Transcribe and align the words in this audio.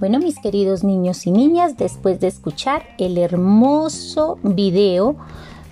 Bueno, 0.00 0.18
mis 0.18 0.38
queridos 0.38 0.84
niños 0.84 1.26
y 1.26 1.30
niñas, 1.30 1.78
después 1.78 2.20
de 2.20 2.26
escuchar 2.26 2.82
el 2.98 3.16
hermoso 3.16 4.38
video 4.42 5.16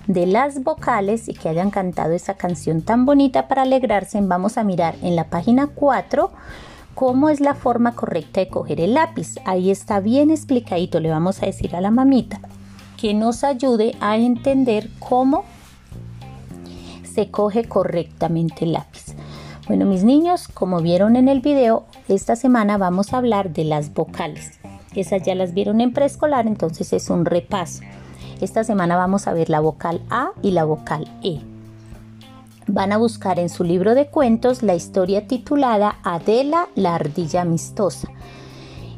de 0.07 0.25
las 0.25 0.63
vocales 0.63 1.29
y 1.29 1.33
que 1.33 1.49
hayan 1.49 1.69
cantado 1.69 2.13
esa 2.13 2.33
canción 2.33 2.81
tan 2.81 3.05
bonita 3.05 3.47
para 3.47 3.61
alegrarse, 3.61 4.19
vamos 4.21 4.57
a 4.57 4.63
mirar 4.63 4.95
en 5.03 5.15
la 5.15 5.29
página 5.29 5.67
4 5.67 6.31
cómo 6.95 7.29
es 7.29 7.41
la 7.41 7.53
forma 7.53 7.93
correcta 7.93 8.39
de 8.39 8.47
coger 8.47 8.81
el 8.81 8.95
lápiz. 8.95 9.35
Ahí 9.45 9.69
está 9.69 9.99
bien 9.99 10.31
explicadito, 10.31 10.99
le 10.99 11.09
vamos 11.09 11.43
a 11.43 11.45
decir 11.45 11.75
a 11.75 11.81
la 11.81 11.91
mamita 11.91 12.39
que 12.97 13.13
nos 13.13 13.43
ayude 13.43 13.95
a 13.99 14.17
entender 14.17 14.89
cómo 14.97 15.43
se 17.03 17.29
coge 17.29 17.65
correctamente 17.65 18.65
el 18.65 18.73
lápiz. 18.73 19.02
Bueno, 19.65 19.85
mis 19.85 20.03
niños, 20.03 20.49
como 20.49 20.81
vieron 20.81 21.15
en 21.15 21.29
el 21.29 21.39
video, 21.39 21.85
esta 22.09 22.35
semana 22.35 22.77
vamos 22.77 23.13
a 23.13 23.17
hablar 23.17 23.53
de 23.53 23.63
las 23.63 23.93
vocales. 23.93 24.59
Esas 24.93 25.23
ya 25.23 25.35
las 25.35 25.53
vieron 25.53 25.79
en 25.79 25.93
preescolar, 25.93 26.47
entonces 26.47 26.91
es 26.91 27.09
un 27.09 27.23
repaso. 27.23 27.81
Esta 28.41 28.65
semana 28.65 28.97
vamos 28.97 29.25
a 29.25 29.33
ver 29.33 29.49
la 29.49 29.61
vocal 29.61 30.01
A 30.09 30.31
y 30.41 30.51
la 30.51 30.65
vocal 30.65 31.09
E. 31.23 31.39
Van 32.67 32.91
a 32.91 32.97
buscar 32.97 33.39
en 33.39 33.47
su 33.47 33.63
libro 33.63 33.95
de 33.95 34.07
cuentos 34.07 34.63
la 34.63 34.75
historia 34.75 35.27
titulada 35.27 35.95
Adela 36.03 36.67
la 36.75 36.95
ardilla 36.95 37.41
amistosa. 37.41 38.09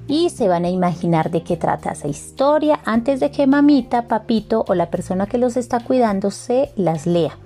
Y 0.08 0.32
se 0.32 0.48
van 0.48 0.66
a 0.66 0.70
imaginar 0.70 1.30
de 1.30 1.44
qué 1.44 1.58
trata 1.58 1.92
esa 1.92 2.08
historia 2.08 2.80
antes 2.86 3.20
de 3.20 3.30
que 3.30 3.45
mamita, 3.45 4.08
papito 4.08 4.66
o 4.68 4.73
la 4.73 4.90
persona 4.90 5.28
que 5.28 5.38
los 5.38 5.58
está 5.58 5.80
cuidando 5.82 6.32
se 6.32 6.72
las 6.76 7.06
lea. 7.06 7.38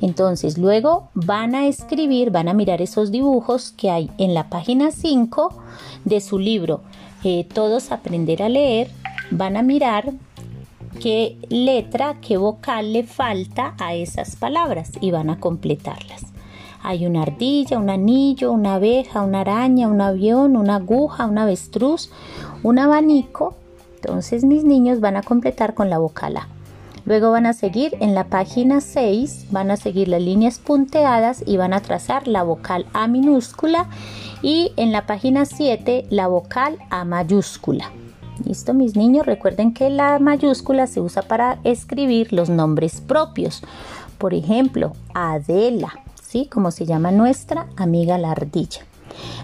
Entonces 0.00 0.58
luego 0.58 1.08
van 1.14 1.54
a 1.54 1.66
escribir, 1.66 2.30
van 2.30 2.48
a 2.48 2.54
mirar 2.54 2.82
esos 2.82 3.10
dibujos 3.10 3.72
que 3.72 3.90
hay 3.90 4.10
en 4.18 4.34
la 4.34 4.48
página 4.50 4.90
5 4.90 5.54
de 6.04 6.20
su 6.20 6.38
libro 6.38 6.80
eh, 7.24 7.46
Todos 7.52 7.90
aprender 7.90 8.42
a 8.42 8.48
leer. 8.48 8.90
Van 9.30 9.56
a 9.56 9.62
mirar 9.62 10.12
qué 11.00 11.38
letra, 11.48 12.20
qué 12.20 12.36
vocal 12.36 12.92
le 12.92 13.04
falta 13.04 13.74
a 13.78 13.94
esas 13.94 14.36
palabras 14.36 14.92
y 15.00 15.10
van 15.10 15.30
a 15.30 15.40
completarlas. 15.40 16.22
Hay 16.82 17.06
una 17.06 17.22
ardilla, 17.22 17.78
un 17.78 17.88
anillo, 17.88 18.52
una 18.52 18.74
abeja, 18.74 19.22
una 19.22 19.40
araña, 19.40 19.88
un 19.88 20.02
avión, 20.02 20.54
una 20.54 20.76
aguja, 20.76 21.24
un 21.24 21.38
avestruz, 21.38 22.10
un 22.62 22.78
abanico. 22.78 23.54
Entonces 23.96 24.44
mis 24.44 24.64
niños 24.64 25.00
van 25.00 25.16
a 25.16 25.22
completar 25.22 25.72
con 25.72 25.88
la 25.88 25.96
vocal 25.96 26.36
A. 26.36 26.48
Luego 27.06 27.30
van 27.30 27.44
a 27.44 27.52
seguir 27.52 27.96
en 28.00 28.14
la 28.14 28.24
página 28.24 28.80
6, 28.80 29.48
van 29.50 29.70
a 29.70 29.76
seguir 29.76 30.08
las 30.08 30.22
líneas 30.22 30.58
punteadas 30.58 31.42
y 31.46 31.58
van 31.58 31.74
a 31.74 31.80
trazar 31.80 32.26
la 32.26 32.42
vocal 32.42 32.86
A 32.94 33.08
minúscula 33.08 33.88
y 34.40 34.72
en 34.76 34.90
la 34.90 35.06
página 35.06 35.44
7 35.44 36.06
la 36.08 36.28
vocal 36.28 36.78
A 36.88 37.04
mayúscula. 37.04 37.92
Listo, 38.44 38.72
mis 38.72 38.96
niños, 38.96 39.26
recuerden 39.26 39.74
que 39.74 39.90
la 39.90 40.18
mayúscula 40.18 40.86
se 40.86 41.00
usa 41.00 41.22
para 41.22 41.58
escribir 41.62 42.32
los 42.32 42.48
nombres 42.48 43.00
propios. 43.00 43.62
Por 44.16 44.32
ejemplo, 44.32 44.94
Adela, 45.12 45.92
¿sí? 46.20 46.46
Como 46.46 46.70
se 46.70 46.86
llama 46.86 47.10
nuestra 47.10 47.66
amiga 47.76 48.16
la 48.18 48.32
ardilla. 48.32 48.80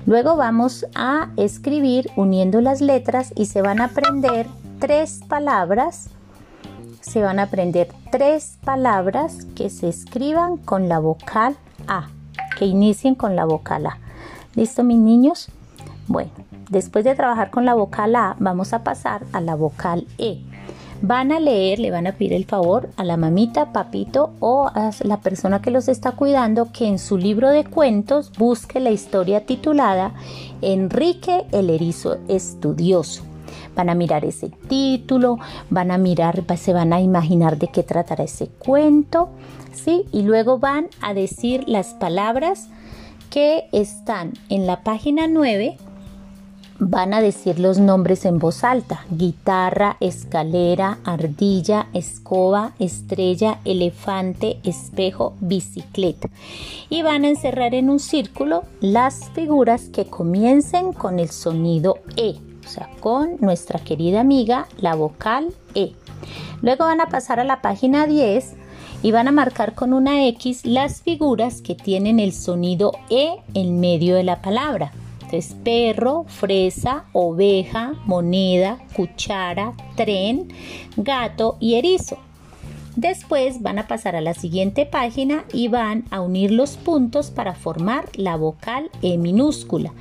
Luego 0.06 0.36
vamos 0.36 0.86
a 0.94 1.28
escribir 1.36 2.10
uniendo 2.16 2.60
las 2.60 2.80
letras 2.80 3.32
y 3.36 3.46
se 3.46 3.62
van 3.62 3.80
a 3.80 3.84
aprender 3.86 4.46
tres 4.80 5.20
palabras 5.28 6.08
se 7.10 7.22
van 7.22 7.40
a 7.40 7.44
aprender 7.44 7.88
tres 8.12 8.56
palabras 8.64 9.44
que 9.56 9.68
se 9.68 9.88
escriban 9.88 10.56
con 10.56 10.88
la 10.88 11.00
vocal 11.00 11.56
A, 11.88 12.08
que 12.56 12.66
inicien 12.66 13.16
con 13.16 13.34
la 13.34 13.44
vocal 13.44 13.86
A. 13.86 13.98
¿Listo, 14.54 14.84
mis 14.84 14.98
niños? 14.98 15.48
Bueno, 16.06 16.30
después 16.68 17.04
de 17.04 17.16
trabajar 17.16 17.50
con 17.50 17.64
la 17.64 17.74
vocal 17.74 18.14
A, 18.14 18.36
vamos 18.38 18.72
a 18.72 18.84
pasar 18.84 19.24
a 19.32 19.40
la 19.40 19.56
vocal 19.56 20.06
E. 20.18 20.38
Van 21.02 21.32
a 21.32 21.40
leer, 21.40 21.80
le 21.80 21.90
van 21.90 22.06
a 22.06 22.12
pedir 22.12 22.32
el 22.32 22.44
favor 22.44 22.90
a 22.96 23.02
la 23.02 23.16
mamita, 23.16 23.72
papito 23.72 24.30
o 24.38 24.70
a 24.72 24.92
la 25.02 25.16
persona 25.16 25.60
que 25.60 25.72
los 25.72 25.88
está 25.88 26.12
cuidando 26.12 26.70
que 26.70 26.86
en 26.86 27.00
su 27.00 27.18
libro 27.18 27.48
de 27.48 27.64
cuentos 27.64 28.30
busque 28.38 28.78
la 28.78 28.90
historia 28.90 29.46
titulada 29.46 30.12
Enrique 30.62 31.44
el 31.50 31.70
Erizo 31.70 32.18
Estudioso 32.28 33.29
van 33.74 33.90
a 33.90 33.94
mirar 33.94 34.24
ese 34.24 34.50
título, 34.68 35.38
van 35.70 35.90
a 35.90 35.98
mirar, 35.98 36.44
se 36.56 36.72
van 36.72 36.92
a 36.92 37.00
imaginar 37.00 37.58
de 37.58 37.68
qué 37.68 37.82
tratará 37.82 38.24
ese 38.24 38.48
cuento, 38.48 39.30
¿sí? 39.72 40.04
Y 40.12 40.22
luego 40.22 40.58
van 40.58 40.88
a 41.00 41.14
decir 41.14 41.64
las 41.66 41.94
palabras 41.94 42.68
que 43.30 43.68
están 43.72 44.32
en 44.48 44.66
la 44.66 44.82
página 44.82 45.26
9 45.28 45.78
van 46.80 47.12
a 47.12 47.20
decir 47.20 47.60
los 47.60 47.78
nombres 47.78 48.24
en 48.24 48.38
voz 48.38 48.64
alta. 48.64 49.04
Guitarra, 49.10 49.98
escalera, 50.00 50.98
ardilla, 51.04 51.88
escoba, 51.92 52.72
estrella, 52.78 53.60
elefante, 53.64 54.58
espejo, 54.64 55.34
bicicleta. 55.40 56.30
Y 56.88 57.02
van 57.02 57.24
a 57.24 57.28
encerrar 57.28 57.74
en 57.74 57.90
un 57.90 58.00
círculo 58.00 58.64
las 58.80 59.28
figuras 59.30 59.90
que 59.90 60.06
comiencen 60.06 60.92
con 60.92 61.18
el 61.18 61.28
sonido 61.28 61.98
E 62.16 62.49
sea, 62.70 62.88
con 63.00 63.36
nuestra 63.40 63.78
querida 63.78 64.20
amiga 64.20 64.66
la 64.78 64.94
vocal 64.94 65.52
E. 65.74 65.92
Luego 66.62 66.84
van 66.84 67.00
a 67.00 67.08
pasar 67.08 67.40
a 67.40 67.44
la 67.44 67.60
página 67.60 68.06
10 68.06 68.54
y 69.02 69.12
van 69.12 69.28
a 69.28 69.32
marcar 69.32 69.74
con 69.74 69.92
una 69.92 70.26
X 70.28 70.64
las 70.64 71.02
figuras 71.02 71.62
que 71.62 71.74
tienen 71.74 72.20
el 72.20 72.32
sonido 72.32 72.92
E 73.08 73.36
en 73.54 73.80
medio 73.80 74.14
de 74.14 74.24
la 74.24 74.42
palabra. 74.42 74.92
Entonces, 75.22 75.56
perro, 75.62 76.24
fresa, 76.26 77.04
oveja, 77.12 77.94
moneda, 78.04 78.78
cuchara, 78.94 79.74
tren, 79.94 80.48
gato 80.96 81.56
y 81.60 81.76
erizo. 81.76 82.18
Después 83.00 83.62
van 83.62 83.78
a 83.78 83.88
pasar 83.88 84.14
a 84.14 84.20
la 84.20 84.34
siguiente 84.34 84.84
página 84.84 85.46
y 85.54 85.68
van 85.68 86.04
a 86.10 86.20
unir 86.20 86.50
los 86.50 86.76
puntos 86.76 87.30
para 87.30 87.54
formar 87.54 88.04
la 88.14 88.36
vocal 88.36 88.90
E 89.00 89.16
minúscula 89.16 89.94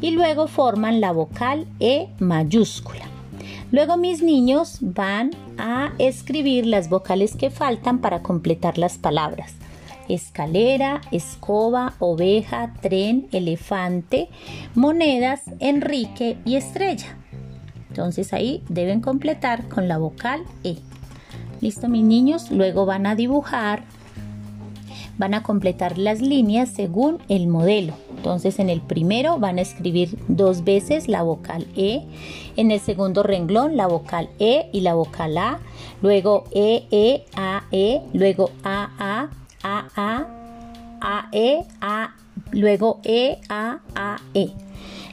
y 0.00 0.12
luego 0.12 0.46
forman 0.46 1.00
la 1.00 1.10
vocal 1.10 1.66
E 1.80 2.10
mayúscula. 2.20 3.06
Luego 3.72 3.96
mis 3.96 4.22
niños 4.22 4.78
van 4.82 5.32
a 5.58 5.94
escribir 5.98 6.64
las 6.64 6.88
vocales 6.88 7.34
que 7.34 7.50
faltan 7.50 7.98
para 7.98 8.22
completar 8.22 8.78
las 8.78 8.98
palabras. 8.98 9.54
Escalera, 10.08 11.00
escoba, 11.10 11.94
oveja, 11.98 12.72
tren, 12.80 13.26
elefante, 13.32 14.28
monedas, 14.76 15.42
Enrique 15.58 16.38
y 16.44 16.54
estrella. 16.54 17.16
Entonces 17.88 18.32
ahí 18.32 18.62
deben 18.68 19.00
completar 19.00 19.68
con 19.68 19.88
la 19.88 19.98
vocal 19.98 20.44
E. 20.62 20.76
Listo 21.60 21.88
mis 21.88 22.04
niños, 22.04 22.50
luego 22.50 22.86
van 22.86 23.06
a 23.06 23.14
dibujar, 23.14 23.84
van 25.18 25.34
a 25.34 25.42
completar 25.42 25.98
las 25.98 26.20
líneas 26.20 26.68
según 26.68 27.18
el 27.28 27.46
modelo. 27.46 27.94
Entonces 28.16 28.58
en 28.58 28.70
el 28.70 28.80
primero 28.80 29.38
van 29.38 29.58
a 29.58 29.62
escribir 29.62 30.18
dos 30.28 30.64
veces 30.64 31.08
la 31.08 31.22
vocal 31.22 31.66
E, 31.76 32.02
en 32.56 32.70
el 32.70 32.80
segundo 32.80 33.22
renglón 33.22 33.76
la 33.76 33.86
vocal 33.86 34.30
E 34.38 34.68
y 34.72 34.80
la 34.80 34.94
vocal 34.94 35.36
A, 35.36 35.58
luego 36.00 36.44
E, 36.52 36.86
E, 36.90 37.24
A, 37.36 37.64
E, 37.70 38.00
luego 38.12 38.50
A, 38.62 38.90
A, 38.98 39.28
A, 39.62 39.88
A, 39.94 40.26
A, 41.00 41.28
E, 41.32 41.64
A, 41.80 42.14
luego 42.52 43.00
E, 43.04 43.38
A, 43.48 43.80
A, 43.94 44.16
E. 44.32 44.50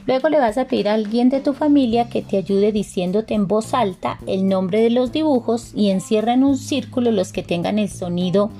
Luego 0.06 0.28
le 0.28 0.38
vas 0.38 0.58
a 0.58 0.66
pedir 0.66 0.88
a 0.88 0.94
alguien 0.94 1.28
de 1.28 1.40
tu 1.40 1.52
familia 1.52 2.08
que 2.08 2.22
te 2.22 2.36
ayude 2.36 2.72
diciéndote 2.72 3.34
en 3.34 3.46
voz 3.46 3.72
alta 3.74 4.18
el 4.26 4.48
nombre 4.48 4.80
de 4.80 4.90
los 4.90 5.12
dibujos 5.12 5.72
y 5.74 5.90
encierra 5.90 6.34
en 6.34 6.44
un 6.44 6.56
círculo 6.56 7.12
los 7.12 7.32
que 7.32 7.42
tengan 7.42 7.78
el 7.78 7.88
sonido 7.88 8.50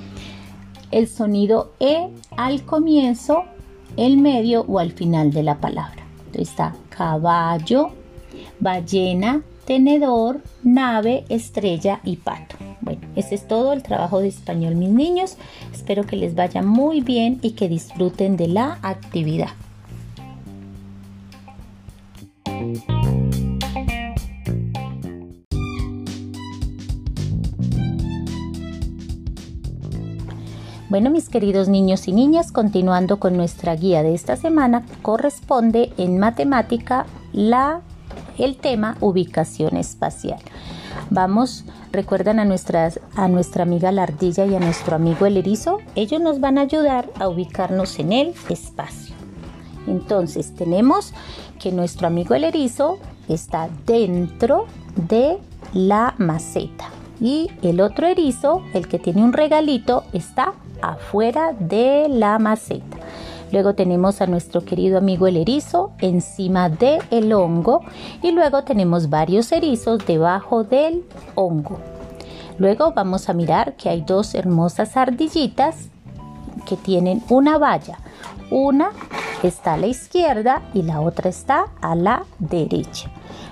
el 0.93 1.09
sonido 1.09 1.73
E 1.81 2.09
al 2.37 2.63
comienzo, 2.63 3.45
el 3.97 4.19
medio 4.19 4.65
o 4.69 4.79
al 4.79 4.93
final 4.93 5.33
de 5.33 5.43
la 5.43 5.59
palabra. 5.59 6.05
Entonces 6.27 6.51
está 6.51 6.77
caballo, 6.91 7.91
ballena, 8.61 9.43
tenedor, 9.65 10.41
nave, 10.63 11.25
estrella 11.29 12.01
y 12.05 12.17
pato. 12.17 12.57
Bueno, 12.81 13.01
ese 13.17 13.35
es 13.35 13.49
todo 13.49 13.73
el 13.73 13.83
trabajo 13.83 14.21
de 14.21 14.29
español, 14.29 14.77
mis 14.77 14.91
niños. 14.91 15.37
Espero 15.73 16.05
que 16.05 16.17
les 16.17 16.35
vaya 16.35 16.63
muy 16.63 17.01
bien 17.01 17.39
y 17.43 17.53
que 17.53 17.69
disfruten 17.69 18.37
de 18.37 18.49
la 18.49 18.79
actividad. 18.83 19.51
Bueno, 30.93 31.09
mis 31.09 31.31
queridos 31.31 31.69
niños 31.69 32.07
y 32.07 32.13
niñas, 32.13 32.53
continuando 32.53 33.19
con 33.19 33.35
nuestra 33.35 33.75
guía 33.75 34.03
de 34.03 34.13
esta 34.13 34.37
semana, 34.37 34.85
corresponde 35.01 35.91
en 35.97 36.19
matemática 36.19 37.07
la 37.33 37.81
el 38.37 38.57
tema 38.57 38.99
ubicación 39.01 39.79
espacial. 39.79 40.39
Vamos, 41.09 41.65
recuerdan 41.93 42.39
a, 42.41 42.45
nuestras, 42.45 43.01
a 43.17 43.27
nuestra 43.29 43.63
amiga 43.63 43.91
la 43.91 44.03
ardilla 44.03 44.45
y 44.45 44.55
a 44.55 44.61
nuestro 44.61 44.97
amigo 44.97 45.25
el 45.25 45.39
erizo, 45.39 45.79
ellos 45.95 46.21
nos 46.21 46.41
van 46.41 46.59
a 46.59 46.63
ayudar 46.63 47.09
a 47.19 47.27
ubicarnos 47.27 47.99
en 47.99 48.13
el 48.13 48.35
espacio. 48.51 49.12
Entonces 49.87 50.55
tenemos 50.55 51.13
que 51.59 51.73
nuestro 51.73 52.07
amigo 52.07 52.35
el 52.35 52.45
erizo 52.45 52.99
está 53.29 53.69
dentro 53.87 54.67
de 54.97 55.39
la 55.73 56.15
maceta 56.19 56.91
y 57.21 57.51
el 57.63 57.81
otro 57.81 58.07
erizo, 58.07 58.63
el 58.75 58.89
que 58.89 58.99
tiene 58.99 59.23
un 59.23 59.33
regalito, 59.33 60.05
está 60.13 60.55
afuera 60.83 61.53
de 61.53 62.09
la 62.09 62.39
maceta. 62.39 62.97
Luego 63.53 63.75
tenemos 63.75 64.21
a 64.21 64.27
nuestro 64.27 64.65
querido 64.65 64.99
amigo 64.99 65.27
el 65.27 65.37
erizo 65.37 65.93
encima 65.99 66.69
del 66.69 67.01
el 67.11 67.33
hongo 67.33 67.83
y 68.23 68.33
luego 68.33 68.65
tenemos 68.65 69.11
varios 69.11 69.53
erizos 69.53 70.05
debajo 70.07 70.65
del 70.65 71.05
hongo. 71.35 71.79
Luego 72.59 72.93
vamos 72.93 73.29
a 73.29 73.35
mirar 73.35 73.75
que 73.77 73.89
hay 73.89 74.01
dos 74.01 74.35
hermosas 74.35 74.97
ardillitas 74.97 75.89
que 76.67 76.77
tienen 76.77 77.23
una 77.29 77.59
valla. 77.59 77.99
Una 78.51 78.91
está 79.49 79.75
a 79.75 79.77
la 79.77 79.87
izquierda 79.87 80.63
y 80.75 80.83
la 80.83 81.01
otra 81.01 81.31
está 81.31 81.67
a 81.81 81.95
la 81.95 82.25
derecha. 82.39 83.11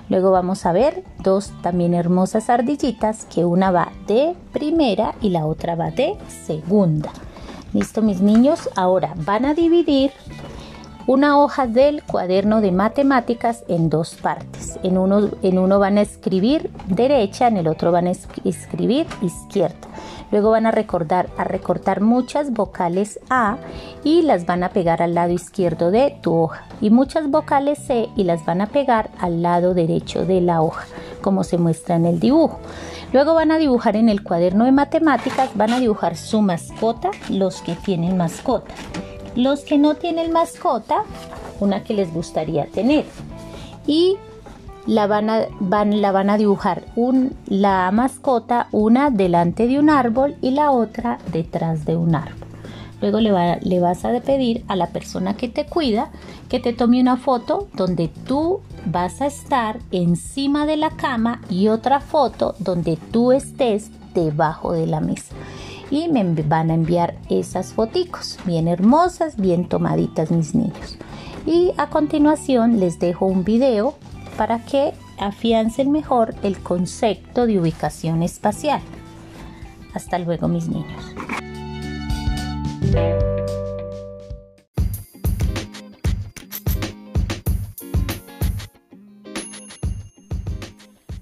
Luego 0.09 0.31
vamos 0.31 0.65
a 0.65 0.71
ver 0.71 1.03
dos 1.19 1.51
también 1.61 1.93
hermosas 1.93 2.49
ardillitas 2.49 3.25
que 3.25 3.45
una 3.45 3.71
va 3.71 3.91
de 4.07 4.35
primera 4.51 5.15
y 5.21 5.29
la 5.29 5.45
otra 5.45 5.75
va 5.75 5.91
de 5.91 6.17
segunda. 6.45 7.11
Listo, 7.73 8.01
mis 8.01 8.19
niños. 8.19 8.69
Ahora 8.75 9.13
van 9.15 9.45
a 9.45 9.53
dividir 9.53 10.11
una 11.07 11.39
hoja 11.39 11.67
del 11.67 12.03
cuaderno 12.03 12.61
de 12.61 12.71
matemáticas 12.71 13.63
en 13.67 13.89
dos 13.89 14.15
partes. 14.15 14.79
En 14.83 14.97
uno, 14.97 15.29
en 15.41 15.57
uno 15.57 15.79
van 15.79 15.97
a 15.97 16.01
escribir 16.01 16.69
derecha, 16.87 17.47
en 17.47 17.57
el 17.57 17.67
otro 17.67 17.91
van 17.91 18.07
a 18.07 18.11
escribir 18.11 19.07
izquierda. 19.21 19.87
Luego 20.31 20.51
van 20.51 20.65
a 20.65 20.71
recordar 20.71 21.29
a 21.37 21.43
recortar 21.43 22.01
muchas 22.01 22.51
vocales 22.51 23.19
A 23.29 23.57
y 24.03 24.21
las 24.21 24.45
van 24.45 24.63
a 24.63 24.69
pegar 24.69 25.01
al 25.01 25.13
lado 25.13 25.31
izquierdo 25.31 25.91
de 25.91 26.17
tu 26.21 26.33
hoja 26.33 26.65
y 26.79 26.89
muchas 26.89 27.29
vocales 27.29 27.79
C 27.79 28.09
y 28.15 28.23
las 28.23 28.45
van 28.45 28.61
a 28.61 28.67
pegar 28.67 29.09
al 29.19 29.41
lado 29.41 29.73
derecho 29.73 30.25
de 30.25 30.41
la 30.41 30.61
hoja, 30.61 30.85
como 31.21 31.43
se 31.43 31.57
muestra 31.57 31.95
en 31.95 32.05
el 32.05 32.19
dibujo. 32.19 32.59
Luego 33.13 33.33
van 33.33 33.51
a 33.51 33.57
dibujar 33.57 33.97
en 33.97 34.07
el 34.07 34.23
cuaderno 34.23 34.65
de 34.65 34.71
matemáticas, 34.71 35.49
van 35.55 35.73
a 35.73 35.79
dibujar 35.79 36.15
su 36.15 36.41
mascota, 36.41 37.11
los 37.29 37.61
que 37.61 37.75
tienen 37.75 38.15
mascota. 38.15 38.73
Los 39.35 39.61
que 39.61 39.77
no 39.77 39.95
tienen 39.95 40.31
mascota, 40.31 41.03
una 41.59 41.83
que 41.83 41.93
les 41.93 42.13
gustaría 42.13 42.65
tener. 42.67 43.05
Y 43.85 44.17
la 44.87 45.07
van 45.07 45.29
a, 45.29 45.45
la 45.59 46.11
van 46.11 46.29
a 46.29 46.37
dibujar 46.37 46.83
un, 46.95 47.35
la 47.47 47.89
mascota, 47.91 48.67
una 48.71 49.09
delante 49.09 49.67
de 49.67 49.79
un 49.79 49.89
árbol 49.89 50.35
y 50.41 50.51
la 50.51 50.71
otra 50.71 51.19
detrás 51.31 51.85
de 51.85 51.95
un 51.95 52.15
árbol. 52.15 52.47
Luego 53.01 53.19
le, 53.19 53.59
le, 53.61 53.79
vas 53.79 54.05
a 54.05 54.19
pedir 54.21 54.63
a 54.67 54.75
la 54.75 54.87
persona 54.87 55.35
que 55.35 55.47
te 55.47 55.65
cuida 55.65 56.11
que 56.49 56.59
te 56.59 56.73
tome 56.73 57.01
una 57.01 57.17
foto 57.17 57.67
donde 57.73 58.09
tú 58.09 58.59
vas 58.85 59.21
a 59.21 59.25
estar 59.25 59.79
encima 59.91 60.65
de 60.65 60.77
la 60.77 60.91
cama 60.91 61.41
y 61.49 61.67
otra 61.69 61.99
foto 61.99 62.55
donde 62.59 62.97
tú 63.11 63.31
estés 63.31 63.89
debajo 64.13 64.73
de 64.73 64.85
la 64.85 64.99
mesa. 64.99 65.33
Y 65.89 66.07
me 66.07 66.23
van 66.43 66.69
a 66.69 66.75
enviar 66.75 67.15
esas 67.29 67.73
foticos, 67.73 68.37
bien 68.45 68.67
hermosas, 68.67 69.35
bien 69.35 69.67
tomaditas 69.67 70.31
mis 70.31 70.53
niños. 70.55 70.97
Y 71.45 71.71
a 71.77 71.87
continuación 71.87 72.79
les 72.79 72.99
dejo 72.99 73.25
un 73.25 73.43
video 73.43 73.95
para 74.41 74.57
que 74.65 74.91
afiancen 75.19 75.91
mejor 75.91 76.33
el 76.41 76.57
concepto 76.57 77.45
de 77.45 77.59
ubicación 77.59 78.23
espacial. 78.23 78.81
Hasta 79.93 80.17
luego 80.17 80.47
mis 80.47 80.67
niños. 80.67 81.13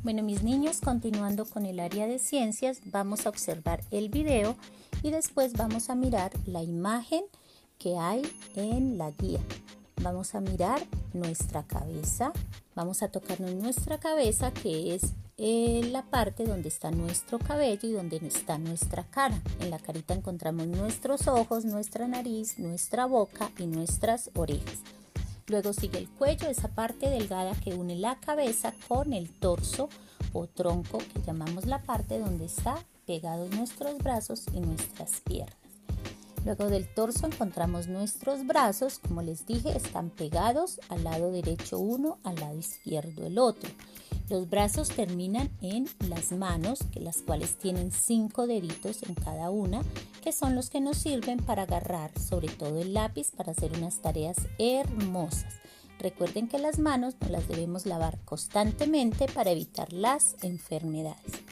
Bueno, 0.02 0.24
mis 0.24 0.42
niños, 0.42 0.80
continuando 0.80 1.44
con 1.44 1.66
el 1.66 1.82
área 1.82 2.08
de 2.08 2.20
ciencias, 2.20 2.80
vamos 2.86 3.26
a 3.26 3.30
observar 3.30 3.82
el 3.92 4.08
video 4.08 4.56
y 5.04 5.12
después 5.12 5.52
vamos 5.58 5.90
a 5.90 5.96
mirar 5.96 6.32
la 6.46 6.64
imagen 6.64 7.26
que 7.80 7.98
hay 7.98 8.22
en 8.56 8.98
la 8.98 9.12
guía. 9.12 9.42
Vamos 10.02 10.34
a 10.34 10.40
mirar 10.40 10.82
nuestra 11.14 11.64
cabeza, 11.64 12.32
vamos 12.74 13.04
a 13.04 13.10
tocarnos 13.10 13.54
nuestra 13.56 13.98
cabeza 14.00 14.52
que 14.52 14.96
es 14.96 15.14
en 15.38 15.92
la 15.92 16.04
parte 16.04 16.46
donde 16.46 16.70
está 16.70 16.90
nuestro 16.92 17.38
cabello 17.38 17.88
y 17.88 17.92
donde 17.92 18.18
está 18.18 18.58
nuestra 18.58 19.04
cara. 19.04 19.42
En 19.60 19.70
la 19.70 19.80
carita 19.80 20.14
encontramos 20.14 20.68
nuestros 20.68 21.28
ojos, 21.28 21.66
nuestra 21.66 22.08
nariz, 22.08 22.60
nuestra 22.60 23.06
boca 23.06 23.52
y 23.58 23.68
nuestras 23.68 24.32
orejas. 24.36 24.80
Luego 25.48 25.74
sigue 25.74 25.98
el 25.98 26.10
cuello, 26.10 26.48
esa 26.48 26.70
parte 26.70 27.10
delgada 27.10 27.54
que 27.56 27.74
une 27.74 27.96
la 27.96 28.20
cabeza 28.20 28.74
con 28.88 29.12
el 29.14 29.30
torso 29.30 29.90
o 30.32 30.48
tronco 30.48 31.00
que 31.00 31.22
llamamos 31.26 31.66
la 31.66 31.82
parte 31.82 32.20
donde 32.20 32.46
está 32.46 32.76
pegados 33.06 33.50
nuestros 33.52 33.98
brazos 33.98 34.46
y 34.54 34.60
nuestras 34.62 35.22
piernas. 35.22 35.59
Luego 36.46 36.70
del 36.70 36.88
torso 36.88 37.28
encontramos 37.28 37.88
nuestros 37.88 38.46
brazos, 38.48 39.00
como 39.00 39.22
les 39.22 39.46
dije, 39.46 39.76
están 39.76 40.10
pegados 40.10 40.80
al 40.90 41.04
lado 41.04 41.32
derecho 41.32 41.80
uno, 41.80 42.18
al 42.24 42.36
lado 42.36 42.58
izquierdo 42.58 43.26
el 43.26 43.38
otro. 43.38 43.70
Los 44.30 44.48
brazos 44.48 44.90
terminan 44.90 45.50
en 45.62 45.90
las 46.08 46.32
manos, 46.32 46.80
que 46.92 47.00
las 47.00 47.24
cuales 47.24 47.58
tienen 47.58 47.92
cinco 47.92 48.46
deditos 48.46 49.02
en 49.04 49.16
cada 49.16 49.50
una, 49.50 49.82
que 50.22 50.32
son 50.32 50.56
los 50.56 50.70
que 50.70 50.82
nos 50.82 50.98
sirven 50.98 51.40
para 51.40 51.64
agarrar 51.64 52.12
sobre 52.20 52.48
todo 52.48 52.80
el 52.80 52.94
lápiz 52.94 53.32
para 53.32 53.52
hacer 53.52 53.72
unas 53.74 54.02
tareas 54.02 54.38
hermosas. 54.60 55.54
Recuerden 56.00 56.48
que 56.48 56.60
las 56.60 56.80
manos 56.80 57.16
nos 57.20 57.32
las 57.32 57.48
debemos 57.48 57.86
lavar 57.86 58.20
constantemente 58.24 59.28
para 59.28 59.52
evitar 59.52 59.92
las 59.92 60.36
enfermedades. 60.44 61.49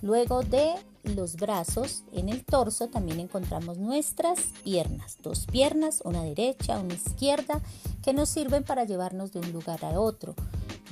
Luego 0.00 0.42
de 0.42 0.74
los 1.02 1.36
brazos, 1.36 2.04
en 2.12 2.28
el 2.28 2.44
torso 2.44 2.88
también 2.88 3.18
encontramos 3.18 3.78
nuestras 3.78 4.38
piernas, 4.62 5.18
dos 5.22 5.46
piernas, 5.46 6.02
una 6.04 6.22
derecha, 6.22 6.78
una 6.78 6.94
izquierda, 6.94 7.60
que 8.02 8.12
nos 8.12 8.28
sirven 8.28 8.62
para 8.62 8.84
llevarnos 8.84 9.32
de 9.32 9.40
un 9.40 9.52
lugar 9.52 9.84
a 9.84 9.98
otro. 9.98 10.34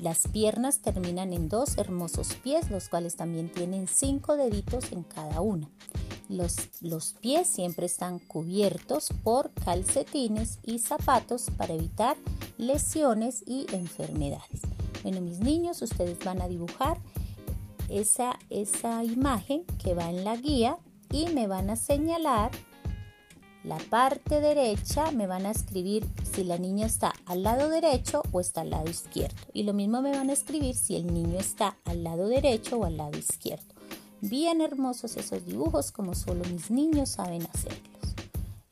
Las 0.03 0.29
piernas 0.29 0.81
terminan 0.81 1.33
en 1.33 1.49
dos 1.49 1.79
hermosos 1.79 2.35
pies, 2.43 2.71
los 2.71 2.89
cuales 2.89 3.17
también 3.17 3.51
tienen 3.51 3.89
cinco 3.89 4.37
deditos 4.37 4.93
en 4.93 5.03
cada 5.05 5.41
una. 5.41 5.71
Los, 6.29 6.57
los, 6.81 7.15
pies 7.15 7.47
siempre 7.47 7.87
están 7.87 8.19
cubiertos 8.19 9.11
por 9.23 9.53
calcetines 9.53 10.59
y 10.65 10.81
zapatos 10.81 11.47
para 11.57 11.75
evitar 11.75 12.17
lesiones 12.59 13.45
y 13.47 13.67
enfermedades. 13.73 14.63
Bueno, 15.05 15.21
mis 15.21 15.39
niños, 15.39 15.81
ustedes 15.83 16.19
van 16.25 16.43
a 16.43 16.49
dibujar 16.49 16.99
esa, 17.89 18.39
esa 18.51 19.05
imagen 19.05 19.65
que 19.83 19.95
va 19.95 20.11
en 20.11 20.25
la 20.25 20.37
guía 20.37 20.79
y 21.11 21.29
me 21.29 21.47
van 21.47 21.71
a 21.71 21.77
señalar 21.77 22.51
la 23.67 23.79
parte 23.79 24.41
derecha 24.41 25.11
me 25.11 25.27
van 25.27 25.45
a 25.45 25.51
escribir 25.51 26.07
si 26.23 26.45
la 26.45 26.57
niña 26.57 26.87
está 26.87 27.13
al 27.25 27.43
lado 27.43 27.69
derecho 27.69 28.23
o 28.31 28.39
está 28.39 28.61
al 28.61 28.71
lado 28.71 28.89
izquierdo. 28.89 29.35
Y 29.53 29.65
lo 29.65 29.73
mismo 29.73 30.03
me 30.03 30.13
van 30.13 30.31
a 30.31 30.35
escribir 30.35 30.77
si 30.77 30.95
el 30.95 31.13
niño 31.13 31.37
está 31.41 31.77
al 31.85 32.05
lado 32.05 32.29
derecho 32.29 32.77
o 32.77 32.85
al 32.85 32.97
lado 32.97 33.19
izquierdo. 33.19 33.75
Bien 34.21 34.61
hermosos 34.61 35.17
esos 35.17 35.45
dibujos 35.45 35.91
como 35.91 36.15
solo 36.15 36.45
mis 36.45 36.71
niños 36.71 37.09
saben 37.09 37.43
hacerlos. 37.43 38.15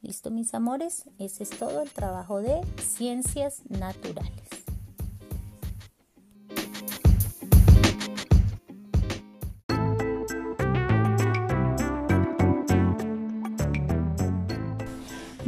Listo 0.00 0.30
mis 0.30 0.54
amores, 0.54 1.06
ese 1.18 1.42
es 1.42 1.50
todo 1.50 1.82
el 1.82 1.90
trabajo 1.90 2.40
de 2.40 2.60
ciencias 2.80 3.62
naturales. 3.68 4.63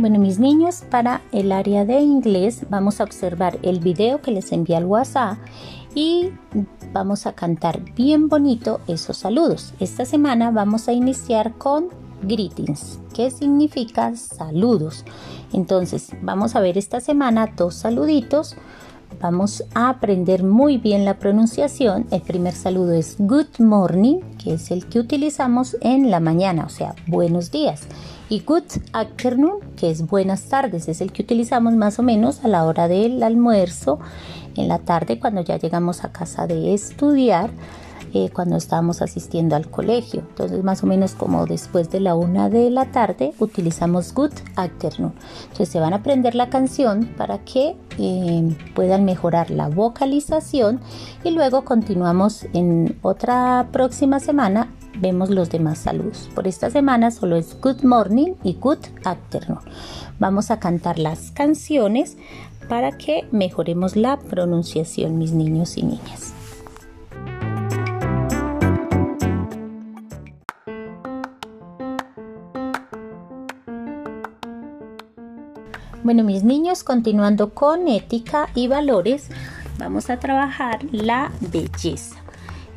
Bueno, 0.06 0.20
mis 0.20 0.38
niños, 0.38 0.84
para 0.88 1.20
el 1.32 1.50
área 1.50 1.84
de 1.84 2.00
inglés 2.00 2.64
vamos 2.70 3.00
a 3.00 3.02
observar 3.02 3.58
el 3.62 3.80
video 3.80 4.22
que 4.22 4.30
les 4.30 4.52
envié 4.52 4.76
al 4.76 4.84
WhatsApp 4.84 5.36
y 5.96 6.30
vamos 6.92 7.26
a 7.26 7.32
cantar 7.32 7.80
bien 7.96 8.28
bonito 8.28 8.80
esos 8.86 9.16
saludos. 9.16 9.74
Esta 9.80 10.04
semana 10.04 10.52
vamos 10.52 10.86
a 10.86 10.92
iniciar 10.92 11.54
con 11.54 11.88
greetings, 12.22 13.00
que 13.12 13.32
significa 13.32 14.14
saludos. 14.14 15.04
Entonces, 15.52 16.12
vamos 16.22 16.54
a 16.54 16.60
ver 16.60 16.78
esta 16.78 17.00
semana 17.00 17.52
dos 17.56 17.74
saluditos 17.74 18.54
vamos 19.20 19.64
a 19.74 19.88
aprender 19.88 20.42
muy 20.42 20.78
bien 20.78 21.04
la 21.04 21.18
pronunciación. 21.18 22.06
El 22.10 22.22
primer 22.22 22.54
saludo 22.54 22.92
es 22.92 23.16
good 23.18 23.58
morning, 23.58 24.20
que 24.42 24.54
es 24.54 24.70
el 24.70 24.86
que 24.86 24.98
utilizamos 24.98 25.76
en 25.80 26.10
la 26.10 26.20
mañana, 26.20 26.64
o 26.64 26.68
sea, 26.68 26.94
buenos 27.06 27.50
días. 27.50 27.82
Y 28.28 28.40
good 28.40 28.64
afternoon, 28.92 29.60
que 29.76 29.90
es 29.90 30.06
buenas 30.06 30.48
tardes, 30.48 30.88
es 30.88 31.00
el 31.00 31.12
que 31.12 31.22
utilizamos 31.22 31.74
más 31.74 31.98
o 31.98 32.02
menos 32.02 32.44
a 32.44 32.48
la 32.48 32.64
hora 32.64 32.88
del 32.88 33.22
almuerzo, 33.22 34.00
en 34.56 34.68
la 34.68 34.78
tarde 34.78 35.18
cuando 35.18 35.42
ya 35.42 35.58
llegamos 35.58 36.04
a 36.04 36.12
casa 36.12 36.46
de 36.46 36.74
estudiar 36.74 37.50
eh, 38.16 38.30
cuando 38.32 38.56
estábamos 38.56 39.02
asistiendo 39.02 39.56
al 39.56 39.68
colegio. 39.68 40.20
Entonces, 40.20 40.64
más 40.64 40.82
o 40.82 40.86
menos 40.86 41.12
como 41.12 41.44
después 41.44 41.90
de 41.90 42.00
la 42.00 42.14
una 42.14 42.48
de 42.48 42.70
la 42.70 42.86
tarde, 42.86 43.34
utilizamos 43.38 44.14
Good 44.14 44.32
Afternoon. 44.54 45.12
Entonces, 45.42 45.68
se 45.68 45.80
van 45.80 45.92
a 45.92 45.96
aprender 45.96 46.34
la 46.34 46.48
canción 46.48 47.10
para 47.18 47.44
que 47.44 47.76
eh, 47.98 48.56
puedan 48.74 49.04
mejorar 49.04 49.50
la 49.50 49.68
vocalización 49.68 50.80
y 51.24 51.32
luego 51.32 51.66
continuamos 51.66 52.46
en 52.54 52.98
otra 53.02 53.68
próxima 53.70 54.18
semana 54.18 54.70
vemos 54.98 55.28
los 55.28 55.50
demás 55.50 55.78
saludos. 55.78 56.30
Por 56.34 56.48
esta 56.48 56.70
semana 56.70 57.10
solo 57.10 57.36
es 57.36 57.60
Good 57.60 57.82
Morning 57.82 58.32
y 58.42 58.54
Good 58.54 58.78
Afternoon. 59.04 59.60
Vamos 60.18 60.50
a 60.50 60.58
cantar 60.58 60.98
las 60.98 61.32
canciones 61.32 62.16
para 62.66 62.92
que 62.92 63.28
mejoremos 63.30 63.94
la 63.94 64.18
pronunciación, 64.18 65.18
mis 65.18 65.32
niños 65.32 65.76
y 65.76 65.82
niñas. 65.82 66.35
Bueno, 76.06 76.22
mis 76.22 76.44
niños, 76.44 76.84
continuando 76.84 77.52
con 77.52 77.88
ética 77.88 78.48
y 78.54 78.68
valores, 78.68 79.26
vamos 79.76 80.08
a 80.08 80.20
trabajar 80.20 80.78
la 80.92 81.32
belleza. 81.40 82.14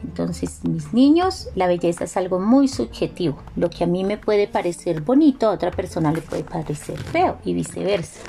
Entonces, 0.04 0.62
mis 0.64 0.96
niños, 0.96 1.48
la 1.54 1.68
belleza 1.68 2.06
es 2.06 2.18
algo 2.18 2.40
muy 2.40 2.68
subjetivo. 2.68 3.38
Lo 3.56 3.70
que 3.70 3.84
a 3.84 3.88
mí 3.88 4.04
me 4.04 4.18
puede 4.18 4.48
parecer 4.48 5.02
bonito, 5.02 5.48
a 5.48 5.52
otra 5.52 5.70
persona 5.70 6.12
le 6.12 6.22
puede 6.22 6.44
parecer 6.44 6.98
feo 6.98 7.38
y 7.46 7.54
viceversa. 7.54 8.20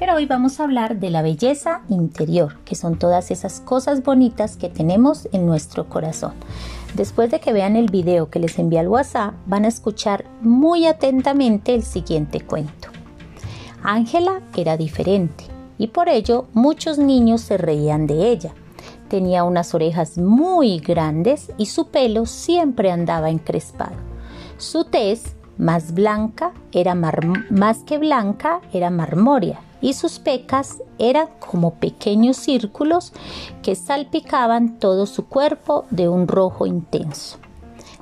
Pero 0.00 0.16
hoy 0.16 0.26
vamos 0.26 0.58
a 0.58 0.64
hablar 0.64 0.98
de 0.98 1.10
la 1.10 1.22
belleza 1.22 1.82
interior, 1.88 2.58
que 2.64 2.74
son 2.74 2.98
todas 2.98 3.30
esas 3.30 3.60
cosas 3.60 4.02
bonitas 4.02 4.56
que 4.56 4.68
tenemos 4.68 5.28
en 5.30 5.46
nuestro 5.46 5.88
corazón. 5.88 6.32
Después 6.94 7.30
de 7.30 7.38
que 7.38 7.52
vean 7.52 7.76
el 7.76 7.88
video 7.88 8.30
que 8.30 8.40
les 8.40 8.58
envié 8.58 8.80
al 8.80 8.88
WhatsApp, 8.88 9.32
van 9.46 9.64
a 9.64 9.68
escuchar 9.68 10.24
muy 10.40 10.86
atentamente 10.86 11.72
el 11.72 11.84
siguiente 11.84 12.40
cuento. 12.40 12.89
Ángela 13.82 14.40
era 14.56 14.76
diferente 14.76 15.44
y 15.78 15.88
por 15.88 16.08
ello 16.08 16.46
muchos 16.52 16.98
niños 16.98 17.40
se 17.40 17.56
reían 17.56 18.06
de 18.06 18.30
ella. 18.30 18.52
Tenía 19.08 19.44
unas 19.44 19.74
orejas 19.74 20.18
muy 20.18 20.78
grandes 20.78 21.50
y 21.56 21.66
su 21.66 21.88
pelo 21.88 22.26
siempre 22.26 22.90
andaba 22.90 23.30
encrespado. 23.30 23.96
Su 24.58 24.84
tez, 24.84 25.34
más 25.56 25.94
blanca, 25.94 26.52
era 26.72 26.94
más 26.94 27.78
que 27.84 27.98
blanca, 27.98 28.60
era 28.72 28.90
marmórea 28.90 29.60
y 29.80 29.94
sus 29.94 30.18
pecas 30.18 30.82
eran 30.98 31.28
como 31.38 31.74
pequeños 31.74 32.36
círculos 32.36 33.12
que 33.62 33.74
salpicaban 33.74 34.78
todo 34.78 35.06
su 35.06 35.26
cuerpo 35.26 35.86
de 35.90 36.08
un 36.08 36.28
rojo 36.28 36.66
intenso. 36.66 37.38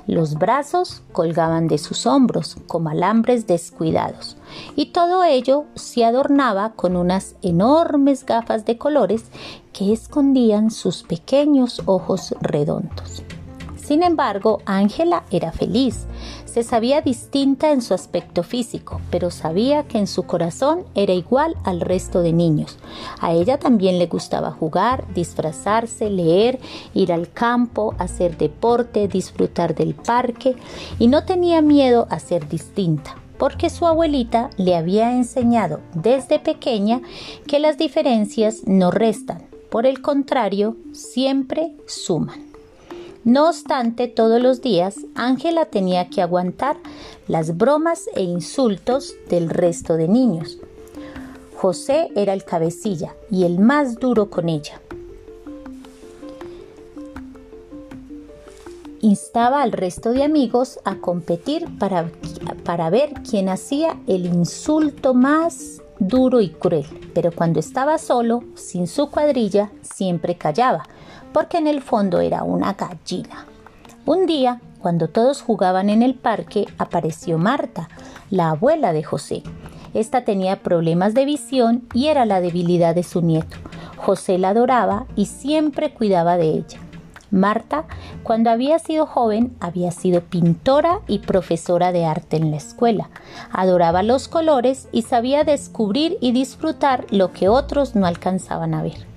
Los 0.09 0.37
brazos 0.37 1.03
colgaban 1.13 1.69
de 1.69 1.77
sus 1.77 2.07
hombros 2.07 2.57
como 2.67 2.89
alambres 2.89 3.47
descuidados 3.47 4.39
y 4.75 4.87
todo 4.87 5.23
ello 5.23 5.67
se 5.75 6.03
adornaba 6.03 6.73
con 6.73 6.97
unas 6.97 7.37
enormes 7.43 8.25
gafas 8.25 8.65
de 8.65 8.79
colores 8.79 9.27
que 9.75 9.93
escondían 9.93 10.71
sus 10.71 11.03
pequeños 11.03 11.83
ojos 11.85 12.35
redondos. 12.41 13.23
Sin 13.77 14.03
embargo, 14.03 14.63
Ángela 14.65 15.25
era 15.31 15.53
feliz, 15.53 16.07
se 16.49 16.63
sabía 16.63 17.03
distinta 17.03 17.73
en 17.73 17.83
su 17.83 17.95
aspecto 17.95 18.43
físico, 18.43 19.01
pero 19.11 19.31
sabía 19.31 19.85
que 19.85 19.99
en 19.99 20.07
su 20.07 20.25
corazón 20.25 20.85
era 20.95 21.13
igual 21.13 21.55
al 21.65 21.81
resto 21.81 22.23
de 22.23 22.33
niños. 22.33 22.79
A 23.21 23.33
ella 23.33 23.59
también 23.59 23.99
le 23.99 24.07
gustaba 24.07 24.51
jugar, 24.51 25.05
disfrazarse, 25.15 26.11
leer, 26.11 26.59
ir 26.95 27.13
al 27.13 27.31
campo, 27.31 27.95
hacer 27.99 28.39
deporte, 28.39 29.09
disfrutar 29.09 29.75
del 29.75 29.95
parque 29.95 30.57
y 30.99 31.09
no 31.09 31.25
tenía 31.25 31.61
miedo 31.61 32.07
a 32.11 32.19
ser 32.19 32.49
distinta 32.49 33.17
porque 33.39 33.71
su 33.71 33.87
abuelita 33.87 34.51
le 34.57 34.75
había 34.75 35.13
enseñado 35.13 35.79
desde 35.95 36.41
pequeña 36.41 37.03
que 37.47 37.61
las 37.61 37.79
diferencias 37.79 38.63
no 38.67 38.91
restan, 38.91 39.47
por 39.71 39.87
el 39.87 40.03
contrario, 40.03 40.77
siempre 40.93 41.77
suman. 41.87 42.48
No 43.29 43.51
obstante, 43.51 44.09
todos 44.09 44.41
los 44.41 44.63
días 44.63 44.97
Ángela 45.15 45.67
tenía 45.67 46.09
que 46.09 46.23
aguantar 46.23 46.79
las 47.27 47.59
bromas 47.59 48.09
e 48.15 48.23
insultos 48.23 49.17
del 49.29 49.51
resto 49.51 49.99
de 49.99 50.09
niños. 50.09 50.57
José 51.55 52.09
era 52.17 52.33
el 52.33 52.45
cabecilla 52.45 53.15
y 53.31 53.45
el 53.45 53.59
más 53.59 53.97
duro 53.97 54.31
con 54.31 54.49
ella. 54.49 54.81
Instaba 59.03 59.61
al 59.61 59.73
resto 59.73 60.13
de 60.13 60.25
amigos 60.25 60.81
a 60.87 60.95
competir 60.97 61.67
para, 61.79 62.11
para 62.65 62.89
ver 62.89 63.13
quién 63.29 63.51
hacía 63.51 63.99
el 64.07 64.25
insulto 64.25 65.13
más 65.13 65.83
duro 65.99 66.41
y 66.41 66.49
cruel, 66.49 66.87
pero 67.13 67.31
cuando 67.33 67.61
estaba 67.61 67.99
solo, 67.99 68.43
sin 68.55 68.87
su 68.87 69.11
cuadrilla, 69.11 69.71
siempre 69.83 70.39
callaba, 70.39 70.85
porque 71.39 71.59
en 71.59 71.69
el 71.69 71.83
fondo 71.83 72.19
era 72.19 72.43
una 72.43 72.73
gallina. 72.73 73.47
Un 74.05 74.27
día, 74.27 74.61
cuando 74.81 75.07
todos 75.07 75.41
jugaban 75.41 75.89
en 75.89 76.03
el 76.03 76.17
parque, 76.17 76.67
apareció 76.79 77.39
Marta, 77.39 77.89
la 78.29 78.51
abuela 78.51 78.93
de 78.93 79.05
José. 79.05 79.45
Esta 79.95 80.25
tenía 80.25 80.65
problemas 80.65 81.15
de 81.15 81.25
visión 81.25 81.87
y 81.95 82.09
era 82.09 82.25
la 82.25 82.41
debilidad 82.41 82.93
de 82.93 83.05
su 83.05 83.23
nieto. 83.23 83.57
José 83.99 84.37
la 84.37 84.49
adoraba 84.49 85.07
y 85.15 85.27
siempre 85.27 85.95
cuidaba 85.95 86.37
de 86.39 86.49
ella. 86.49 86.81
Marta, 87.31 87.85
cuando 88.25 88.51
había 88.51 88.81
sido 88.81 89.07
joven, 89.07 89.57
había 89.61 89.93
sido 89.93 90.23
pintora 90.23 91.03
y 91.07 91.21
profesora 91.21 91.93
de 91.93 92.05
arte 92.05 92.37
en 92.37 92.51
la 92.51 92.57
escuela. 92.57 93.11
Adoraba 93.53 94.03
los 94.03 94.27
colores 94.27 94.89
y 94.91 95.03
sabía 95.03 95.45
descubrir 95.45 96.19
y 96.21 96.33
disfrutar 96.33 97.07
lo 97.11 97.31
que 97.31 97.49
otros 97.49 97.95
no 97.95 98.07
alcanzaban 98.07 98.75
a 98.75 98.83
ver. 98.83 99.08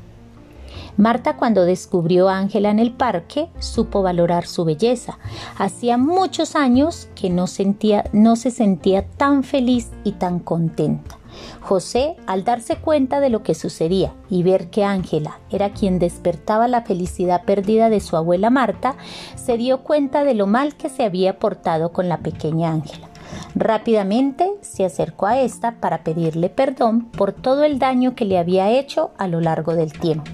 Marta 1.01 1.35
cuando 1.35 1.65
descubrió 1.65 2.29
a 2.29 2.37
Ángela 2.37 2.69
en 2.69 2.77
el 2.77 2.91
parque 2.91 3.49
supo 3.57 4.03
valorar 4.03 4.45
su 4.45 4.65
belleza. 4.65 5.17
Hacía 5.57 5.97
muchos 5.97 6.55
años 6.55 7.09
que 7.15 7.31
no, 7.31 7.47
se 7.47 8.51
sentía 8.51 9.07
tan 9.17 9.43
feliz 9.43 9.89
y 10.03 10.11
tan 10.11 10.37
contenta. 10.37 11.17
José, 11.59 12.17
al 12.27 12.43
darse 12.43 12.75
cuenta 12.75 13.19
de 13.19 13.31
lo 13.31 13.41
que 13.41 13.55
sucedía 13.55 14.13
y 14.29 14.43
ver 14.43 14.69
que 14.69 14.85
Ángela 14.85 15.39
era 15.49 15.73
quien 15.73 15.97
despertaba 15.97 16.67
la 16.67 16.83
felicidad 16.83 17.45
perdida 17.45 17.89
de 17.89 17.99
su 17.99 18.15
abuela 18.15 18.51
Marta, 18.51 18.93
se 19.33 19.57
dio 19.57 19.79
cuenta 19.79 20.23
de 20.23 20.35
lo 20.35 20.45
mal 20.45 20.75
que 20.75 20.89
se 20.89 21.03
había 21.03 21.39
portado 21.39 21.91
con 21.91 22.09
la 22.09 22.19
pequeña 22.19 22.69
Ángela. 22.69 23.07
Rápidamente 23.55 24.51
se 24.61 24.85
acercó 24.85 25.25
a 25.25 25.41
esta 25.41 25.79
para 25.79 26.03
pedirle 26.03 26.49
perdón 26.49 27.05
por 27.05 27.33
todo 27.33 27.63
el 27.63 27.79
daño 27.79 28.13
que 28.13 28.25
le 28.25 28.37
había 28.37 28.69
hecho 28.69 29.09
a 29.17 29.27
lo 29.27 29.41
largo 29.41 29.73
del 29.73 29.93
tiempo. 29.93 30.29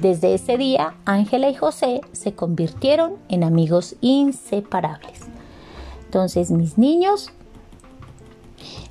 Desde 0.00 0.34
ese 0.34 0.58
día, 0.58 0.94
Ángela 1.04 1.48
y 1.48 1.54
José 1.54 2.00
se 2.12 2.34
convirtieron 2.34 3.14
en 3.28 3.44
amigos 3.44 3.96
inseparables. 4.00 5.20
Entonces, 6.04 6.50
mis 6.50 6.78
niños, 6.78 7.30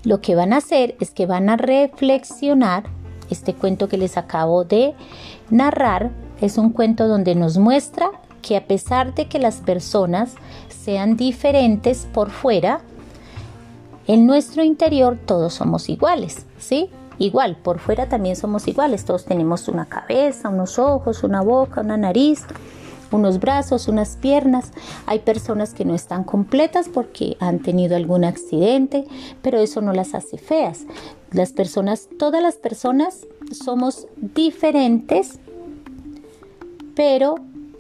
lo 0.04 0.22
que 0.22 0.36
van 0.36 0.54
a 0.54 0.58
hacer 0.58 0.96
es 1.00 1.12
que 1.12 1.26
van 1.26 1.50
a 1.50 1.58
reflexionar. 1.58 2.84
Este 3.30 3.54
cuento 3.54 3.88
que 3.88 3.98
les 3.98 4.18
acabo 4.18 4.64
de 4.64 4.94
narrar 5.50 6.12
es 6.42 6.58
un 6.58 6.72
cuento 6.72 7.08
donde 7.08 7.36
nos 7.36 7.58
muestra 7.58 8.12
que 8.42 8.58
a 8.58 8.66
pesar 8.68 9.16
de 9.16 9.28
que 9.28 9.40
las 9.40 9.58
personas 9.62 10.36
sean 10.68 11.16
diferentes 11.16 12.08
por 12.14 12.30
fuera, 12.30 12.82
en 14.06 14.26
nuestro 14.26 14.64
interior 14.64 15.18
todos 15.26 15.54
somos 15.54 15.88
iguales, 15.88 16.46
¿sí? 16.60 16.90
Igual, 17.20 17.58
por 17.58 17.80
fuera 17.80 18.08
también 18.08 18.36
somos 18.36 18.68
iguales, 18.68 19.06
todos 19.06 19.26
tenemos 19.26 19.68
una 19.68 19.86
cabeza, 19.86 20.50
unos 20.50 20.80
ojos, 20.80 21.24
una 21.24 21.42
boca, 21.42 21.82
una 21.82 21.98
nariz, 21.98 22.46
unos 23.12 23.40
brazos, 23.40 23.88
unas 23.88 24.18
piernas. 24.18 24.72
Hay 25.06 25.20
personas 25.20 25.74
que 25.74 25.86
no 25.86 25.96
están 25.96 26.24
completas 26.24 26.90
porque 26.90 27.38
han 27.40 27.60
tenido 27.60 27.96
algún 27.96 28.24
accidente, 28.24 29.06
pero 29.42 29.60
eso 29.60 29.82
no 29.82 29.94
las 29.94 30.16
hace 30.16 30.38
feas. 30.38 30.86
Las 31.32 31.52
personas, 31.52 32.10
todas 32.20 32.42
las 32.42 32.56
personas 32.56 33.26
somos 33.52 34.08
diferentes, 34.18 35.40
pero 36.96 37.36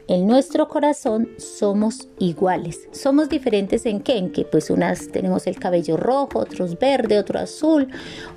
en 0.07 0.27
nuestro 0.27 0.67
corazón 0.67 1.29
somos 1.37 2.09
iguales. 2.19 2.89
Somos 2.91 3.29
diferentes 3.29 3.85
en 3.85 4.01
qué? 4.01 4.17
En 4.17 4.31
que 4.31 4.43
pues 4.43 4.69
unas 4.69 5.07
tenemos 5.09 5.47
el 5.47 5.57
cabello 5.57 5.95
rojo, 5.95 6.39
otros 6.39 6.77
verde, 6.77 7.17
otro 7.17 7.39
azul, 7.39 7.87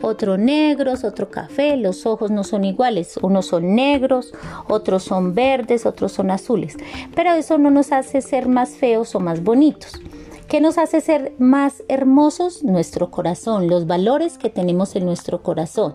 otro 0.00 0.38
negros, 0.38 1.02
otro 1.02 1.28
café. 1.28 1.76
Los 1.76 2.06
ojos 2.06 2.30
no 2.30 2.44
son 2.44 2.64
iguales. 2.64 3.16
Unos 3.20 3.46
son 3.46 3.74
negros, 3.74 4.32
otros 4.68 5.02
son 5.02 5.34
verdes, 5.34 5.86
otros 5.86 6.12
son 6.12 6.30
azules. 6.30 6.76
Pero 7.14 7.32
eso 7.32 7.58
no 7.58 7.70
nos 7.70 7.90
hace 7.92 8.20
ser 8.20 8.46
más 8.48 8.70
feos 8.70 9.14
o 9.14 9.20
más 9.20 9.42
bonitos. 9.42 10.00
¿Qué 10.48 10.60
nos 10.60 10.78
hace 10.78 11.00
ser 11.00 11.32
más 11.38 11.82
hermosos? 11.88 12.62
Nuestro 12.62 13.10
corazón, 13.10 13.66
los 13.66 13.88
valores 13.88 14.38
que 14.38 14.50
tenemos 14.50 14.94
en 14.94 15.04
nuestro 15.04 15.42
corazón. 15.42 15.94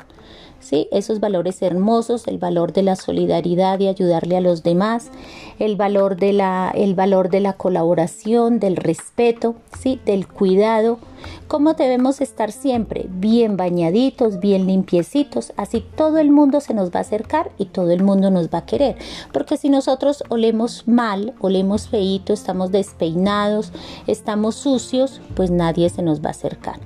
¿Sí? 0.62 0.88
Esos 0.92 1.20
valores 1.20 1.62
hermosos, 1.62 2.28
el 2.28 2.38
valor 2.38 2.72
de 2.72 2.84
la 2.84 2.96
solidaridad 2.96 3.80
y 3.80 3.88
ayudarle 3.88 4.38
a 4.38 4.42
los 4.42 4.64
demás, 4.64 5.12
el 5.60 5.76
valor 5.76 6.16
de 6.16 6.32
la, 6.34 6.72
el 6.74 6.96
valor 6.96 7.30
de 7.30 7.42
la 7.42 7.54
colaboración, 7.54 8.60
del 8.60 8.78
respeto, 8.78 9.56
¿sí? 9.78 10.00
Del 10.06 10.28
cuidado, 10.28 11.00
cómo 11.48 11.74
debemos 11.74 12.22
estar 12.22 12.52
siempre 12.52 13.08
bien 13.10 13.58
bañaditos, 13.58 14.40
bien 14.40 14.68
limpiecitos, 14.68 15.54
así 15.58 15.84
todo 15.96 16.18
el 16.18 16.32
mundo 16.32 16.62
se 16.62 16.74
nos 16.74 16.92
va 16.92 17.00
a 17.00 17.02
acercar 17.02 17.52
y 17.58 17.66
todo 17.66 17.92
el 17.92 18.04
mundo 18.04 18.32
nos 18.32 18.50
va 18.50 18.60
a 18.60 18.66
querer, 18.66 18.96
porque 19.34 19.58
si 19.58 19.70
nosotros 19.70 20.24
olemos 20.30 20.88
mal, 20.88 21.34
olemos 21.40 21.90
feito, 21.90 22.34
estamos 22.34 22.72
despeinados, 22.72 23.72
estamos 24.08 24.56
sucios, 24.56 25.22
pues 25.36 25.52
nadie 25.52 25.90
se 25.90 26.02
nos 26.02 26.22
va 26.22 26.30
a 26.30 26.32
acercar. 26.32 26.80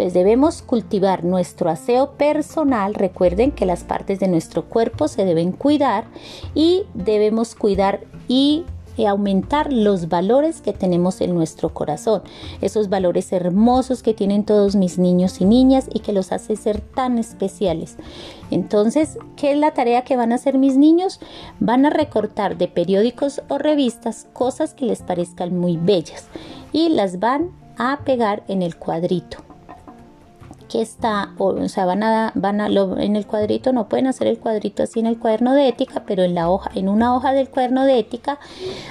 Entonces 0.00 0.14
debemos 0.14 0.62
cultivar 0.62 1.24
nuestro 1.24 1.68
aseo 1.68 2.12
personal. 2.12 2.94
Recuerden 2.94 3.52
que 3.52 3.66
las 3.66 3.84
partes 3.84 4.18
de 4.18 4.28
nuestro 4.28 4.64
cuerpo 4.64 5.08
se 5.08 5.26
deben 5.26 5.52
cuidar 5.52 6.06
y 6.54 6.84
debemos 6.94 7.54
cuidar 7.54 8.00
y 8.26 8.64
aumentar 9.06 9.72
los 9.72 10.08
valores 10.08 10.62
que 10.62 10.72
tenemos 10.72 11.20
en 11.20 11.34
nuestro 11.34 11.74
corazón, 11.74 12.22
esos 12.62 12.88
valores 12.88 13.30
hermosos 13.32 14.02
que 14.02 14.14
tienen 14.14 14.44
todos 14.44 14.74
mis 14.74 14.98
niños 14.98 15.40
y 15.42 15.44
niñas 15.44 15.86
y 15.92 16.00
que 16.00 16.14
los 16.14 16.32
hace 16.32 16.56
ser 16.56 16.80
tan 16.80 17.18
especiales. 17.18 17.96
Entonces, 18.50 19.18
¿qué 19.36 19.52
es 19.52 19.58
la 19.58 19.72
tarea 19.74 20.02
que 20.04 20.16
van 20.16 20.32
a 20.32 20.36
hacer 20.36 20.56
mis 20.56 20.78
niños? 20.78 21.20
Van 21.60 21.84
a 21.84 21.90
recortar 21.90 22.56
de 22.56 22.68
periódicos 22.68 23.42
o 23.48 23.58
revistas 23.58 24.26
cosas 24.32 24.72
que 24.72 24.86
les 24.86 25.02
parezcan 25.02 25.58
muy 25.58 25.76
bellas 25.76 26.28
y 26.72 26.88
las 26.88 27.20
van 27.20 27.50
a 27.76 28.00
pegar 28.04 28.44
en 28.48 28.62
el 28.62 28.76
cuadrito 28.76 29.49
que 30.70 30.80
está, 30.80 31.34
o, 31.36 31.68
sea, 31.68 31.84
van 31.84 32.02
a, 32.02 32.32
van 32.36 32.60
a 32.60 32.68
en 32.68 33.16
el 33.16 33.26
cuadrito, 33.26 33.72
no 33.72 33.88
pueden 33.88 34.06
hacer 34.06 34.28
el 34.28 34.38
cuadrito 34.38 34.84
así 34.84 35.00
en 35.00 35.06
el 35.06 35.18
cuaderno 35.18 35.52
de 35.52 35.68
ética, 35.68 36.04
pero 36.06 36.22
en 36.22 36.34
la 36.34 36.48
hoja, 36.48 36.70
en 36.74 36.88
una 36.88 37.14
hoja 37.14 37.32
del 37.32 37.48
cuaderno 37.48 37.84
de 37.84 37.98
ética, 37.98 38.38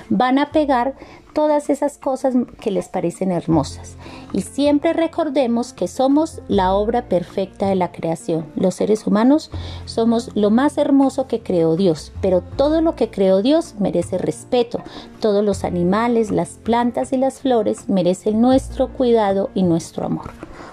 van 0.10 0.40
a 0.40 0.52
pegar 0.52 0.96
todas 1.34 1.70
esas 1.70 1.98
cosas 1.98 2.34
que 2.60 2.72
les 2.72 2.90
parecen 2.90 3.32
hermosas. 3.32 3.96
Y 4.34 4.42
siempre 4.42 4.94
recordemos 4.94 5.74
que 5.74 5.88
somos 5.88 6.42
la 6.48 6.74
obra 6.74 7.08
perfecta 7.10 7.68
de 7.68 7.76
la 7.76 7.92
creación. 7.92 8.46
Los 8.56 8.76
seres 8.76 9.08
humanos 9.08 9.52
somos 9.86 10.32
lo 10.36 10.50
más 10.50 10.78
hermoso 10.78 11.28
que 11.28 11.42
creó 11.42 11.76
Dios, 11.76 12.12
pero 12.22 12.42
todo 12.42 12.82
lo 12.82 12.96
que 12.96 13.10
creó 13.10 13.42
Dios 13.42 13.76
merece 13.80 14.18
respeto. 14.18 14.82
Todos 15.20 15.44
los 15.44 15.64
animales, 15.64 16.32
las 16.32 16.50
plantas 16.50 17.14
y 17.14 17.18
las 17.18 17.40
flores 17.40 17.90
merecen 17.90 18.42
nuestro 18.42 18.90
cuidado 18.90 19.50
y 19.54 19.64
nuestro 19.64 20.06
amor. 20.06 20.32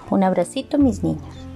Un 0.09 0.23
abracito 0.23 0.77
mis 0.77 1.03
niños. 1.03 1.46